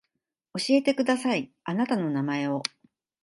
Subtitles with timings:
[0.57, 2.63] 教えてくださいあなたの名前を